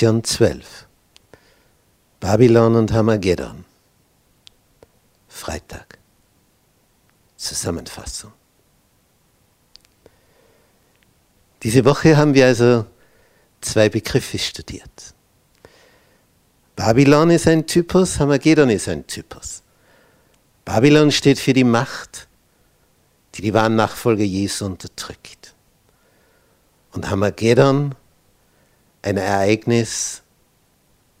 Lektion 0.00 0.24
12. 0.24 0.86
Babylon 2.20 2.74
und 2.74 2.90
Hamagedon. 2.90 3.66
Freitag. 5.28 5.98
Zusammenfassung. 7.36 8.32
Diese 11.62 11.84
Woche 11.84 12.16
haben 12.16 12.32
wir 12.32 12.46
also 12.46 12.86
zwei 13.60 13.90
Begriffe 13.90 14.38
studiert. 14.38 15.12
Babylon 16.76 17.28
ist 17.28 17.46
ein 17.46 17.66
Typus, 17.66 18.18
Hamagedon 18.18 18.70
ist 18.70 18.88
ein 18.88 19.06
Typus. 19.06 19.62
Babylon 20.64 21.12
steht 21.12 21.38
für 21.38 21.52
die 21.52 21.64
Macht, 21.64 22.26
die 23.34 23.42
die 23.42 23.52
wahren 23.52 23.76
Nachfolger 23.76 24.24
Jesu 24.24 24.64
unterdrückt. 24.64 25.54
Und 26.92 27.10
Hamagedon 27.10 27.94
ein 29.02 29.16
Ereignis, 29.16 30.22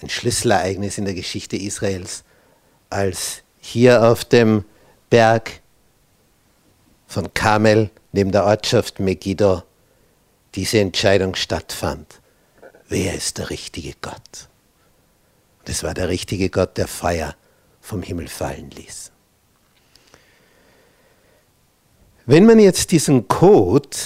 ein 0.00 0.08
Schlüsselereignis 0.08 0.98
in 0.98 1.04
der 1.04 1.14
Geschichte 1.14 1.56
Israels, 1.56 2.24
als 2.90 3.42
hier 3.60 4.04
auf 4.04 4.24
dem 4.24 4.64
Berg 5.10 5.60
von 7.06 7.32
Kamel 7.34 7.90
neben 8.12 8.32
der 8.32 8.44
Ortschaft 8.44 9.00
Megiddo 9.00 9.62
diese 10.54 10.78
Entscheidung 10.80 11.34
stattfand. 11.34 12.20
Wer 12.88 13.14
ist 13.14 13.38
der 13.38 13.50
richtige 13.50 13.94
Gott? 14.00 14.48
Und 15.60 15.68
es 15.68 15.82
war 15.82 15.94
der 15.94 16.08
richtige 16.08 16.50
Gott, 16.50 16.76
der 16.76 16.86
Feuer 16.86 17.34
vom 17.80 18.02
Himmel 18.02 18.28
fallen 18.28 18.70
ließ. 18.70 19.10
Wenn 22.26 22.46
man 22.46 22.58
jetzt 22.58 22.90
diesen 22.90 23.28
Code 23.28 23.96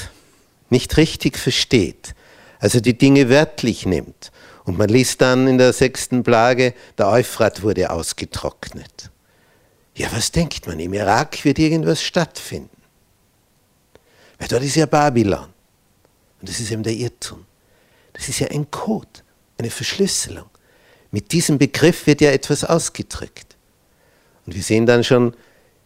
nicht 0.70 0.96
richtig 0.96 1.38
versteht, 1.38 2.14
also 2.58 2.80
die 2.80 2.96
Dinge 2.96 3.28
wörtlich 3.28 3.86
nimmt. 3.86 4.32
Und 4.64 4.76
man 4.76 4.88
liest 4.88 5.20
dann 5.20 5.46
in 5.46 5.58
der 5.58 5.72
sechsten 5.72 6.22
Plage, 6.22 6.74
der 6.98 7.08
Euphrat 7.08 7.62
wurde 7.62 7.90
ausgetrocknet. 7.90 9.10
Ja, 9.95 10.09
was 10.12 10.30
denkt 10.30 10.66
man? 10.66 10.78
Im 10.78 10.92
Irak 10.92 11.45
wird 11.45 11.59
irgendwas 11.59 12.02
stattfinden. 12.02 12.70
Weil 14.38 14.48
dort 14.48 14.62
ist 14.62 14.76
ja 14.76 14.87
Babylon. 14.87 15.46
Und 16.40 16.48
das 16.48 16.60
ist 16.60 16.70
eben 16.70 16.82
der 16.82 16.92
Irrtum. 16.92 17.46
Das 18.12 18.28
ist 18.28 18.38
ja 18.40 18.48
ein 18.48 18.70
Code, 18.70 19.09
eine 19.56 19.70
Verschlüsselung. 19.70 20.50
Mit 21.10 21.32
diesem 21.32 21.59
Begriff 21.59 22.06
wird 22.06 22.20
ja 22.20 22.30
etwas 22.30 22.62
ausgedrückt. 22.62 23.56
Und 24.45 24.54
wir 24.54 24.62
sehen 24.62 24.87
dann 24.87 25.02
schon 25.02 25.34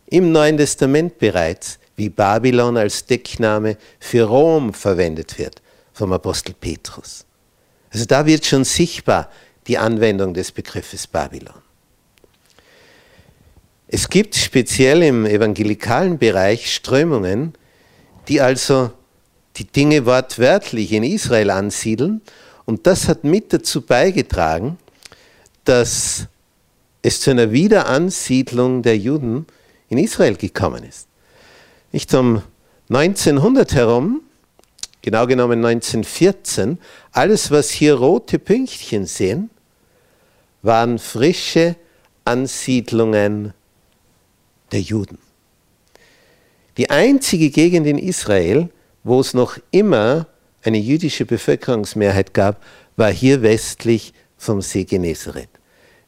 im 0.07 0.33
Neuen 0.33 0.57
Testament 0.57 1.19
bereits, 1.19 1.79
wie 1.97 2.09
Babylon 2.09 2.77
als 2.77 3.07
Deckname 3.07 3.77
für 4.01 4.25
Rom 4.25 4.75
verwendet 4.75 5.39
wird 5.39 5.63
vom 5.93 6.13
Apostel 6.13 6.55
Petrus. 6.55 7.25
Also 7.91 8.07
da 8.07 8.27
wird 8.27 8.47
schon 8.47 8.65
sichtbar 8.65 9.31
die 9.67 9.79
Anwendung 9.79 10.35
des 10.35 10.53
Begriffes 10.53 11.07
Babylon. 11.07 11.55
Es 13.89 14.09
gibt 14.09 14.35
speziell 14.35 15.03
im 15.03 15.27
evangelikalen 15.27 16.19
Bereich 16.19 16.75
Strömungen, 16.75 17.53
die 18.29 18.41
also 18.41 18.91
die 19.57 19.67
Dinge 19.67 20.07
wortwörtlich 20.07 20.93
in 20.93 21.03
Israel 21.03 21.51
ansiedeln 21.51 22.23
und 22.65 22.87
das 22.87 23.09
hat 23.09 23.25
mit 23.25 23.53
dazu 23.53 23.83
beigetragen, 23.83 24.79
dass 25.65 26.27
es 27.03 27.21
zu 27.21 27.31
einer 27.31 27.53
Wiederansiedlung 27.53 28.83
der 28.83 28.97
Juden 28.97 29.47
in 29.89 29.99
Israel 29.99 30.37
gekommen 30.37 30.85
ist. 30.85 31.07
Nicht 31.91 32.15
um 32.15 32.43
1900 32.89 33.75
herum 33.75 34.23
genau 35.03 35.27
genommen 35.27 35.65
1914, 35.65 36.79
alles, 37.11 37.51
was 37.51 37.71
hier 37.71 37.95
rote 37.95 38.39
Pünktchen 38.39 39.07
sehen, 39.07 39.51
waren 40.63 40.99
frische 40.99 41.77
Ansiedlungen 42.25 43.53
der 44.71 44.81
Juden. 44.81 45.19
Die 46.77 46.89
einzige 46.89 47.51
Gegend 47.51 47.87
in 47.87 47.99
Israel, 47.99 48.71
wo 49.05 49.21
es 49.21 49.35
noch 49.35 49.59
immer 49.73 50.27
eine 50.63 50.79
jüdische 50.79 51.27
Bevölkerungsmehrheit 51.27 52.33
gab, 52.33 52.63
war 52.97 53.13
hier 53.13 53.43
westlich 53.43 54.15
vom 54.39 54.63
See 54.63 54.85
Genezareth. 54.85 55.49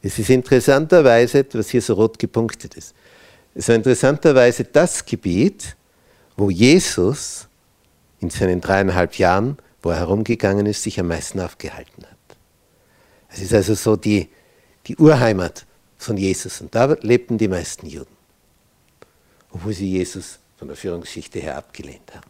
Es 0.01 0.17
ist 0.17 0.29
interessanterweise, 0.29 1.45
was 1.53 1.69
hier 1.69 1.81
so 1.81 1.93
rot 1.93 2.17
gepunktet 2.17 2.75
ist, 2.75 2.95
es 3.53 3.69
ist 3.69 3.75
interessanterweise 3.75 4.65
das 4.65 5.05
Gebiet, 5.05 5.75
wo 6.35 6.49
Jesus 6.49 7.47
in 8.21 8.29
seinen 8.29 8.61
dreieinhalb 8.61 9.17
Jahren, 9.17 9.57
wo 9.81 9.89
er 9.89 9.97
herumgegangen 9.97 10.65
ist, 10.65 10.83
sich 10.83 10.99
am 10.99 11.07
meisten 11.07 11.39
aufgehalten 11.39 12.03
hat. 12.03 12.37
Es 13.29 13.41
ist 13.41 13.53
also 13.53 13.75
so 13.75 13.95
die, 13.95 14.29
die 14.87 14.95
Urheimat 14.97 15.65
von 15.97 16.17
Jesus 16.17 16.61
und 16.61 16.73
da 16.73 16.95
lebten 17.01 17.37
die 17.37 17.47
meisten 17.47 17.87
Juden, 17.87 18.15
obwohl 19.51 19.73
sie 19.73 19.89
Jesus 19.89 20.39
von 20.57 20.67
der 20.67 20.77
Führungsgeschichte 20.77 21.39
her 21.39 21.57
abgelehnt 21.57 22.13
haben. 22.15 22.29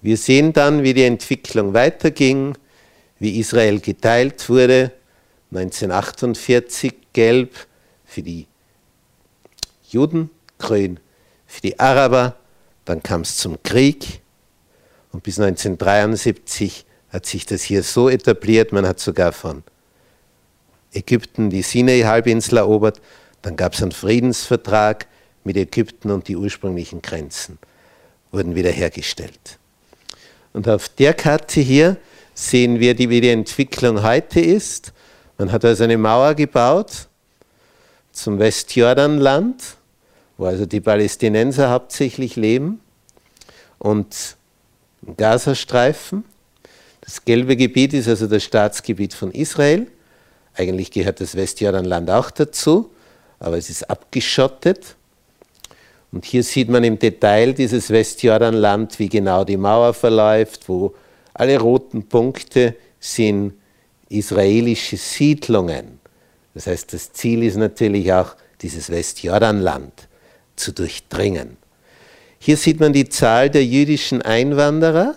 Wir 0.00 0.16
sehen 0.16 0.52
dann, 0.52 0.82
wie 0.82 0.94
die 0.94 1.04
Entwicklung 1.04 1.74
weiterging, 1.74 2.56
wie 3.18 3.38
Israel 3.38 3.80
geteilt 3.80 4.48
wurde, 4.48 4.92
1948 5.50 6.94
gelb 7.12 7.54
für 8.04 8.22
die 8.22 8.46
Juden, 9.88 10.30
grün 10.58 11.00
für 11.46 11.62
die 11.62 11.80
Araber, 11.80 12.36
dann 12.88 13.02
kam 13.02 13.20
es 13.20 13.36
zum 13.36 13.62
Krieg 13.62 14.22
und 15.12 15.22
bis 15.22 15.38
1973 15.38 16.86
hat 17.10 17.26
sich 17.26 17.44
das 17.44 17.62
hier 17.62 17.82
so 17.82 18.08
etabliert, 18.08 18.72
man 18.72 18.86
hat 18.86 18.98
sogar 18.98 19.32
von 19.32 19.62
Ägypten 20.92 21.50
die 21.50 21.60
Sinai-Halbinsel 21.60 22.56
erobert, 22.56 23.02
dann 23.42 23.56
gab 23.56 23.74
es 23.74 23.82
einen 23.82 23.92
Friedensvertrag 23.92 25.06
mit 25.44 25.58
Ägypten 25.58 26.10
und 26.10 26.28
die 26.28 26.36
ursprünglichen 26.36 27.02
Grenzen 27.02 27.58
wurden 28.30 28.54
wiederhergestellt. 28.54 29.58
Und 30.54 30.66
auf 30.66 30.88
der 30.88 31.12
Karte 31.12 31.60
hier 31.60 31.98
sehen 32.32 32.80
wir, 32.80 32.98
wie 32.98 33.20
die 33.20 33.28
Entwicklung 33.28 34.02
heute 34.02 34.40
ist. 34.40 34.94
Man 35.36 35.52
hat 35.52 35.64
also 35.64 35.84
eine 35.84 35.98
Mauer 35.98 36.34
gebaut 36.34 37.08
zum 38.12 38.38
Westjordanland 38.38 39.77
wo 40.38 40.46
also 40.46 40.64
die 40.64 40.80
Palästinenser 40.80 41.70
hauptsächlich 41.70 42.36
leben, 42.36 42.80
und 43.78 44.36
im 45.06 45.16
Gazastreifen. 45.16 46.24
Das 47.00 47.24
gelbe 47.24 47.56
Gebiet 47.56 47.94
ist 47.94 48.08
also 48.08 48.26
das 48.26 48.44
Staatsgebiet 48.44 49.14
von 49.14 49.30
Israel. 49.30 49.86
Eigentlich 50.54 50.90
gehört 50.90 51.20
das 51.20 51.36
Westjordanland 51.36 52.10
auch 52.10 52.30
dazu, 52.30 52.90
aber 53.38 53.56
es 53.56 53.70
ist 53.70 53.88
abgeschottet. 53.88 54.96
Und 56.10 56.24
hier 56.24 56.42
sieht 56.42 56.68
man 56.68 56.84
im 56.84 56.98
Detail 56.98 57.52
dieses 57.52 57.90
Westjordanland, 57.90 58.98
wie 58.98 59.08
genau 59.08 59.44
die 59.44 59.56
Mauer 59.56 59.94
verläuft, 59.94 60.68
wo 60.68 60.94
alle 61.34 61.58
roten 61.60 62.08
Punkte 62.08 62.74
sind 62.98 63.54
israelische 64.08 64.96
Siedlungen. 64.96 66.00
Das 66.54 66.66
heißt, 66.66 66.92
das 66.94 67.12
Ziel 67.12 67.42
ist 67.44 67.56
natürlich 67.56 68.12
auch 68.12 68.34
dieses 68.62 68.90
Westjordanland 68.90 70.07
zu 70.58 70.72
durchdringen. 70.72 71.56
Hier 72.38 72.56
sieht 72.56 72.80
man 72.80 72.92
die 72.92 73.08
Zahl 73.08 73.50
der 73.50 73.64
jüdischen 73.64 74.22
Einwanderer 74.22 75.14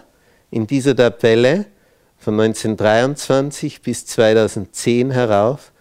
in 0.49 0.67
dieser 0.67 0.95
Tabelle 0.95 1.65
von 2.17 2.39
1923 2.39 3.81
bis 3.81 4.05
2010 4.05 5.11
herauf. 5.11 5.71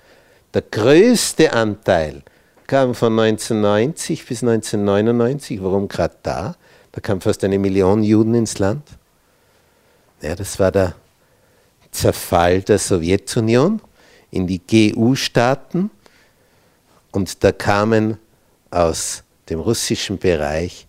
Der 0.55 0.63
größte 0.63 1.53
Anteil 1.53 2.23
kam 2.67 2.95
von 2.95 3.19
1990 3.19 4.27
bis 4.27 4.43
1999. 4.43 5.63
Warum 5.63 5.89
gerade 5.89 6.17
da? 6.23 6.57
Da 6.93 7.01
kam 7.01 7.21
fast 7.21 7.45
eine 7.45 7.59
Million 7.59 8.03
Juden 8.03 8.35
ins 8.35 8.59
Land. 8.59 8.87
Ja, 10.23 10.35
das 10.35 10.59
war 10.59 10.71
der 10.71 10.95
Zerfall 11.91 12.63
der 12.63 12.79
Sowjetunion 12.79 13.81
in 14.31 14.47
die 14.47 14.61
GU-Staaten 14.61 15.91
und 17.11 17.43
da 17.43 17.53
kamen 17.53 18.19
aus 18.71 19.25
dem 19.51 19.61
russischen 19.61 20.19
Bereich, 20.19 20.87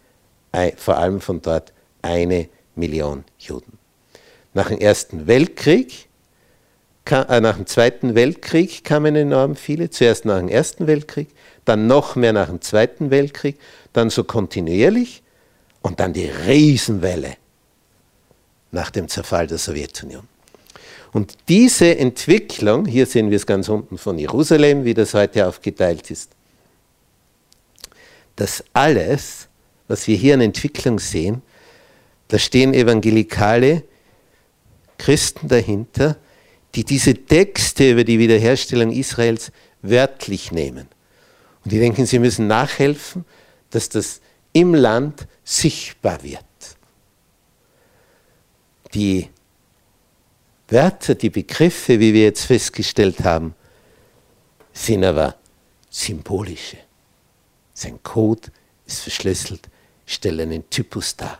vor 0.78 0.98
allem 0.98 1.22
von 1.22 1.42
dort, 1.42 1.74
eine 2.02 2.48
Million 2.76 3.24
Juden. 3.38 3.78
Nach 4.54 4.70
dem 4.70 4.80
Ersten 4.80 5.28
Weltkrieg, 5.28 6.08
äh, 7.10 7.42
nach 7.42 7.58
dem 7.58 7.66
Zweiten 7.66 8.16
Weltkrieg 8.16 8.84
kamen 8.84 9.16
enorm 9.16 9.56
viele, 9.56 9.90
zuerst 9.90 10.26
nach 10.26 10.40
dem 10.40 10.50
Ersten 10.50 10.88
Weltkrieg, 10.88 11.30
dann 11.66 11.88
noch 11.88 12.16
mehr 12.16 12.34
nach 12.34 12.48
dem 12.48 12.62
Zweiten 12.62 13.12
Weltkrieg, 13.12 13.58
dann 13.94 14.10
so 14.10 14.24
kontinuierlich 14.24 15.24
und 15.82 16.00
dann 16.00 16.14
die 16.14 16.30
Riesenwelle 16.30 17.36
nach 18.72 18.92
dem 18.92 19.08
Zerfall 19.08 19.48
der 19.48 19.58
Sowjetunion. 19.58 20.28
Und 21.12 21.34
diese 21.50 21.98
Entwicklung, 21.98 22.86
hier 22.86 23.06
sehen 23.06 23.30
wir 23.30 23.36
es 23.36 23.46
ganz 23.46 23.68
unten 23.68 23.98
von 23.98 24.18
Jerusalem, 24.18 24.86
wie 24.86 24.94
das 24.94 25.14
heute 25.14 25.46
aufgeteilt 25.46 26.10
ist, 26.10 26.32
das 28.36 28.64
alles, 28.74 29.48
was 29.88 30.08
wir 30.08 30.16
hier 30.16 30.34
an 30.34 30.42
Entwicklung 30.42 31.00
sehen, 31.00 31.42
da 32.28 32.40
stehen 32.40 32.74
evangelikale 32.74 33.84
Christen 34.98 35.48
dahinter, 35.48 36.18
die 36.76 36.86
diese 36.86 37.14
Texte 37.14 37.92
über 37.92 38.04
die 38.04 38.20
Wiederherstellung 38.20 38.92
Israels 38.92 39.52
wörtlich 39.82 40.52
nehmen. 40.52 40.88
Und 41.64 41.72
die 41.72 41.80
denken, 41.80 42.06
sie 42.06 42.20
müssen 42.20 42.48
nachhelfen, 42.48 43.26
dass 43.70 43.90
das 43.90 44.22
im 44.54 44.74
Land 44.74 45.28
sichtbar 45.44 46.24
wird. 46.24 46.46
Die 48.94 49.30
Wörter, 50.70 51.16
die 51.16 51.30
Begriffe, 51.30 52.00
wie 52.00 52.14
wir 52.14 52.24
jetzt 52.24 52.46
festgestellt 52.46 53.24
haben, 53.24 53.56
sind 54.74 55.04
aber 55.04 55.36
symbolische. 55.90 56.78
Sein 57.82 58.04
Code 58.04 58.52
ist 58.86 59.00
verschlüsselt, 59.00 59.68
stellen 60.06 60.52
einen 60.52 60.70
Typus 60.70 61.16
dar. 61.16 61.40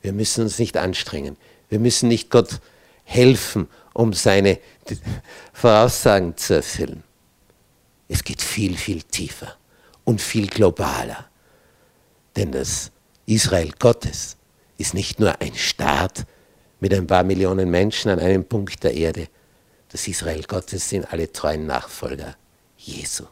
Wir 0.00 0.12
müssen 0.12 0.44
uns 0.44 0.60
nicht 0.60 0.76
anstrengen. 0.76 1.36
Wir 1.68 1.80
müssen 1.80 2.08
nicht 2.08 2.30
Gott 2.30 2.60
helfen, 3.02 3.68
um 3.92 4.12
seine 4.12 4.60
Voraussagen 5.52 6.36
zu 6.36 6.54
erfüllen. 6.54 7.02
Es 8.06 8.22
geht 8.22 8.42
viel, 8.42 8.76
viel 8.76 9.02
tiefer 9.02 9.56
und 10.04 10.20
viel 10.20 10.46
globaler. 10.46 11.28
Denn 12.36 12.52
das 12.52 12.92
Israel 13.26 13.72
Gottes 13.76 14.36
ist 14.78 14.94
nicht 14.94 15.18
nur 15.18 15.40
ein 15.40 15.56
Staat 15.56 16.26
mit 16.78 16.94
ein 16.94 17.08
paar 17.08 17.24
Millionen 17.24 17.68
Menschen 17.68 18.08
an 18.08 18.20
einem 18.20 18.44
Punkt 18.44 18.84
der 18.84 18.94
Erde. 18.94 19.26
Das 19.88 20.06
Israel 20.06 20.44
Gottes 20.44 20.88
sind 20.88 21.12
alle 21.12 21.32
treuen 21.32 21.66
Nachfolger 21.66 22.36
Jesu. 22.76 23.24